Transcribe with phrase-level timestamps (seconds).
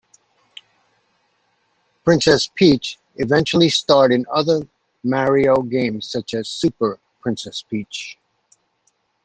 [2.03, 4.67] Princess Peach eventually starred in other
[5.03, 8.17] "Mario" games such as "Super Princess Peach".